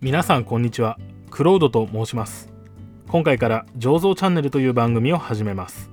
[0.00, 0.96] 皆さんこんにちは。
[1.28, 2.52] クロードと申します。
[3.08, 5.90] 今回から醸造チャンネルという番組を始めます。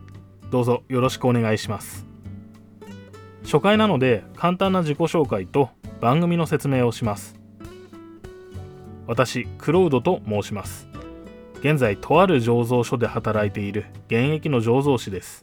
[0.52, 2.06] どうぞよろしくお願いします。
[3.46, 5.72] 初回なので簡単な自己紹介と
[6.02, 7.34] 番組の説明をします。
[9.08, 10.88] 私クロードと申します。
[11.62, 15.42] 現在とある醸造所で働いている現役の醸造士です。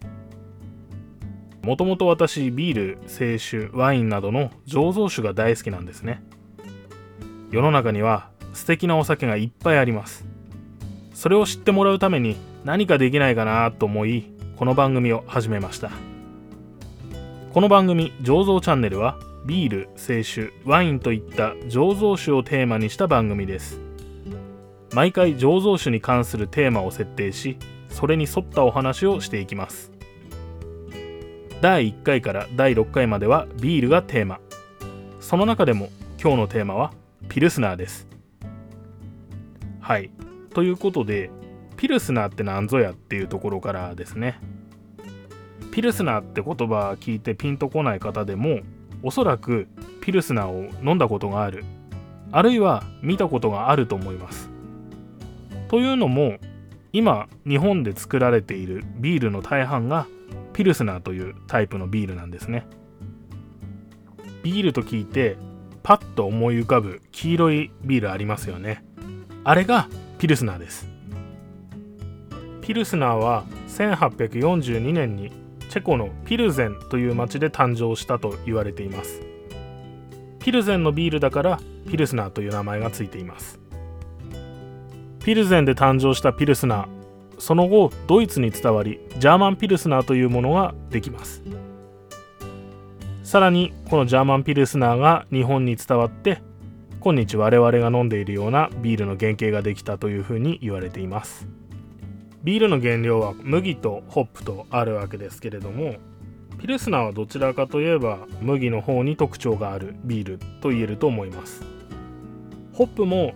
[1.63, 6.23] もともと私ビール清酒ワインなどの醸造酒が大好きなんですね。
[7.51, 10.25] 世の中には素敵なお酒がいっぱいあります。
[11.15, 15.91] それを知ってもらうために何かできないかなと思いこの番組を始めました。
[17.53, 23.81] この番組「醸造チャンネル」はビール清酒ワインといった醸造酒をテーマにした番組です。
[24.95, 27.57] 毎回醸造酒に関するテーマを設定し
[27.89, 29.93] それに沿ったお話をしていきます。
[31.61, 34.41] 第1回から第6回まではビールがテーマ。
[35.21, 35.89] その中でも
[36.21, 36.93] 今日のテーマは
[37.29, 38.09] ピルスナーです。
[39.83, 40.11] はい。
[40.55, 41.31] ということで
[41.77, 44.39] ピルスナーって何ぞやっていうところからですね。
[45.73, 48.61] ピルスナーって言葉聞いてピンとこない方でも
[49.03, 49.67] おそらく
[50.01, 51.65] ピルスナーを飲んだことがある。
[52.31, 54.51] あるいは見たことがあると思います。
[55.69, 56.39] というのも
[56.93, 60.07] 今日本で作られているビールの大半が
[60.53, 62.67] ピルスナーというタイプのビールなんですね。
[64.45, 65.37] ビールと聞いて
[65.83, 68.85] パッと思い浮かぶ黄色いビールありますよね。
[69.45, 70.87] あれがピルスナーです。
[72.61, 75.33] ピルスナーは1842年に
[75.69, 79.21] チェコのピルゼンという町で誕生したと言われています。
[80.39, 83.59] ピルゼンのビールだからピルスナーという名前がついています。
[85.25, 87.03] ピルゼンで誕生したピルスナー
[87.39, 91.43] その後ドイツに伝わりジャーマンピルスナーというものができます。
[93.25, 96.43] さらにこのジャーマンピルスナーが日本に伝わって
[97.05, 101.49] 今日我々が飲んでいるようなビールの原型ができたというふうに言われています
[102.45, 105.97] ビールの原料は麦とホップとあるわけですけれども
[106.61, 111.63] ピルスナーはどちらかといえば麦の方に特徴があるビールと言えると思います
[112.73, 113.35] ホップも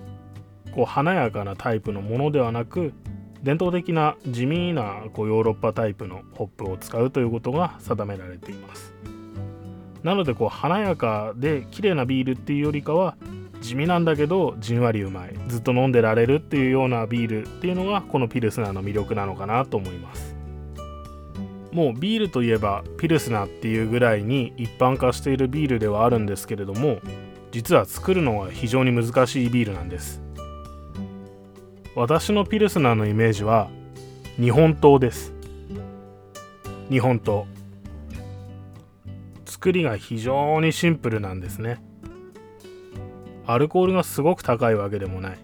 [0.70, 2.92] こう華やかなタイプのものではなく
[3.42, 8.94] 伝統的な地味なこうヨーロッパタイプのホップを使うということが定められています
[10.04, 13.16] なのでこう華やかで綺麗なビールっていうよりかは
[13.60, 15.34] 地味なんだけどじんわりうまい。
[15.48, 20.36] ずっと飲んでられるっていうようなビールっていうのがこのピルスナーの魅力なのかなと思います。
[21.72, 27.00] もうビールといえばピルスナーっていうぐらいに一般化しているビールではあるんですけれども
[27.52, 30.22] 実は作るのは非常に難しいビールなんです。
[31.94, 33.68] 私のピルスナーのイメージは
[34.38, 35.32] 日本刀です。
[36.90, 37.44] 日本刀。
[39.44, 41.82] 作りが非常にシンプルなんですね。
[43.46, 45.38] アルコールがすごく高いわけでもない。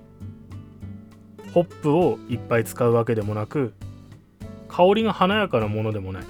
[1.54, 3.74] ホップをいっぱい使うわけでもなく
[4.68, 6.24] 香りが華やかなものでもない。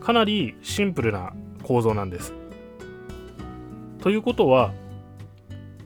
[0.00, 1.32] かなりシンプルな
[1.62, 2.34] 構造なんです。
[4.00, 4.72] ということは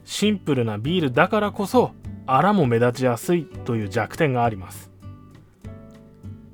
[0.03, 1.91] シンプルなビールだからこそ
[2.27, 4.91] アラも目立ちやすいという弱点があります。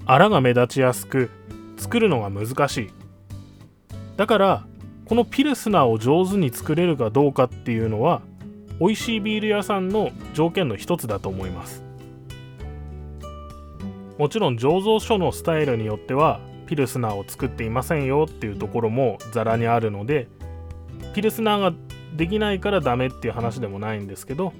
[0.06, 1.30] アラが目立ちやすく
[1.78, 2.90] 作るのが難しい。
[4.18, 4.66] だから
[5.12, 8.22] このピルスナーを上手に作れるかどうかっていうのは
[8.80, 11.84] 美味しいビール屋さんの条件の一つだと思います。
[14.18, 20.30] もちろん醸造所のスタイルによってはピルスナーを作っていませんよっていうところもザラにあるので
[21.14, 21.74] ピルスナーが
[22.16, 24.54] できないからダメっていう話でもないんですけど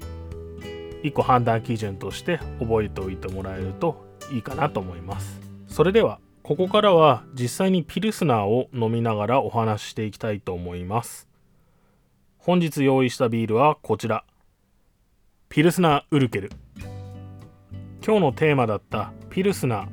[1.02, 5.40] 一個判断基準として覚えておいてもらえるといいかなと思います。
[5.66, 11.28] それではここからは実際にピルスナーを飲みながらお話ししていきたいと思います。
[12.36, 14.24] 本日用意したビールはこちら。
[15.48, 16.50] ピルスナーウルケル。
[18.04, 19.88] 今日のテーマだったピルスナー。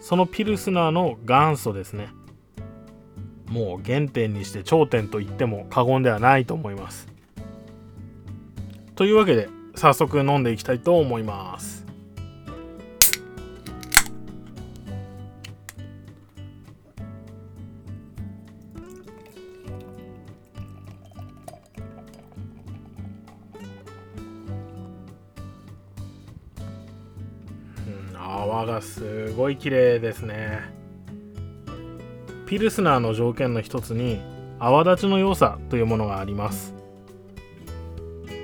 [0.00, 2.08] そのピルスナーの元祖ですね。
[3.48, 7.06] もう原点にして頂点と言っても過言ではないと思います。
[8.94, 11.87] というわけで早速飲んでいきたいと思います。
[28.28, 30.60] 泡がすごい綺麗ですね。
[32.46, 34.20] ピルスナーの条件の一つに
[34.58, 36.74] 泡立ちの良さというものがあります。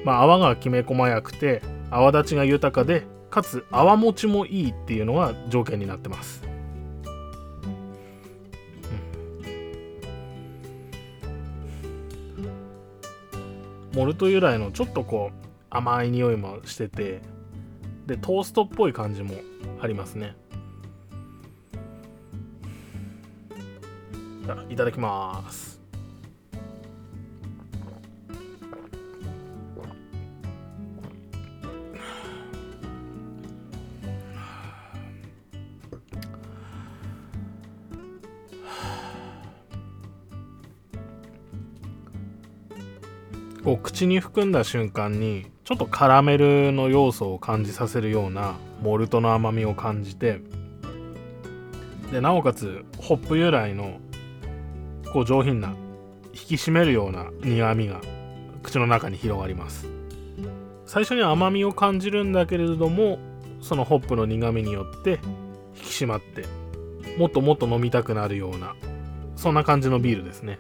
[0.05, 6.43] まあ泡がきめ細やくて泡立ちが豊かでかつ泡持ちもいいっていうのが条件になってます、
[13.95, 15.37] うん、モルト由来のちょっとこう
[15.69, 17.23] 甘い匂いもしてて
[18.07, 19.35] でトーストっぽい感じも
[19.81, 20.37] ありますね。
[24.69, 25.74] いただきます。
[43.65, 50.41] こう口に含んだ瞬間にちょっとカラメルの要素を感じさせるようなモルトの甘みを感じて
[52.13, 53.99] でなおかつホップ由来の
[55.13, 55.75] こう上品な
[56.35, 58.03] 引き締めるような苦みが
[58.63, 59.87] 口の中に広がります。
[60.87, 63.19] 最初に甘みを感じるんだけれども
[63.61, 65.19] そのホップの苦みによって
[65.75, 66.45] 引き締まって
[67.19, 68.77] もっともっと飲みたくなるような
[69.37, 70.59] そんな感じのビールですね。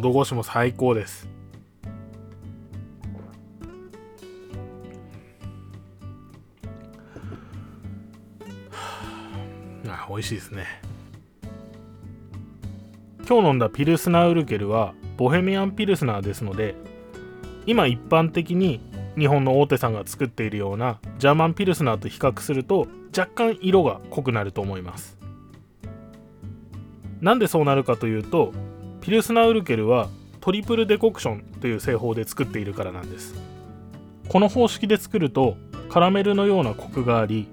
[0.00, 1.28] 喉越しも最高です。
[9.86, 10.66] あ美味しいですね。
[13.28, 16.74] 今日飲んだピルスナウルケルはボヘミアンピルスナーですので
[17.66, 18.80] 今一般的に
[19.16, 25.16] 日本の大手さんが作っているようなジャーマンピルスナーと比較すると若干色が濃くなると思います。
[27.20, 28.52] なんでそうなるかというと
[29.04, 30.08] ピルスナウルケルは
[30.40, 33.34] トリプルデコクションという製法で作っているからなんです。
[34.30, 35.58] この方式で作ると
[35.90, 37.46] カラメルのようなコクがあり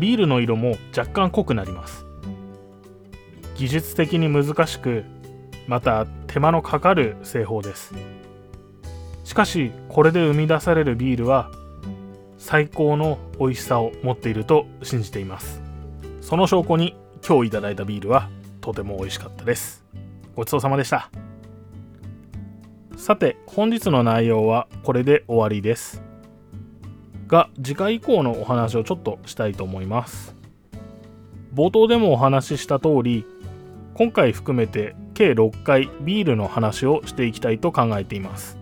[0.00, 2.04] ビールの色も若干濃くなります。
[3.54, 5.04] 技術的に難しく
[5.68, 7.94] また手間のかかる製法です。
[9.22, 11.52] しかしこれで生み出されるビールは
[12.36, 15.62] 最高の美味しさを持っていると信じています。
[16.20, 18.28] その証拠に今日いただいたビールは
[18.60, 19.83] とても美味しかったです。
[20.36, 21.10] ごちそうさまでした。
[22.96, 26.02] さて本日の内容はこれで終わりです。
[27.28, 30.34] が次回以降のお話をちょっとしたいと思います。
[31.54, 33.24] 冒頭でもお話しした通り
[33.94, 38.58] 今回含めて計6回ビールの話をしていきたいと考えています。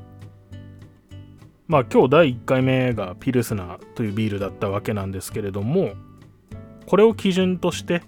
[1.69, 5.93] まあ今日第1回目がピルスナーというビールだったわけなんですけれども
[6.85, 8.03] これを基準として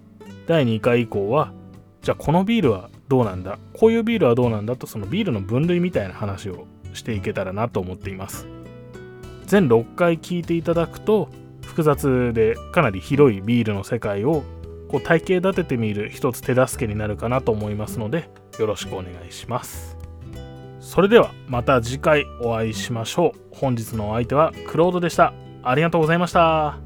[0.46, 1.55] 第2回以降は
[2.02, 3.61] じゃあこのビールはどうなんだ？
[3.75, 8.49] こういうビールはどうなんだとそのビールの分類みたいな話をしていけたらなと思っています。
[9.46, 11.28] 全6回聞いていただくと
[11.62, 14.43] 複雑でかなり広いビールの世界を
[14.88, 18.28] こう体系立ててみる一つ手助けになるかなと思いますので
[18.58, 19.96] よろしくお願いします。
[20.81, 23.38] それではまた次回お会いしましょう。
[23.52, 25.32] 本日のお相手はクロードでした。
[25.62, 26.78] ありがとうございました。